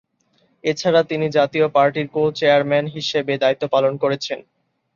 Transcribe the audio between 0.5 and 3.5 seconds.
এছাড়া তিনি জাতীয় পার্টির কো-চেয়ারম্যান হিসেবে